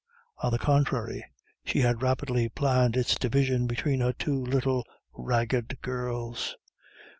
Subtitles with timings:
[0.39, 1.23] On the contrary,
[1.63, 6.55] she had rapidly planned its division between her two little ragged girls.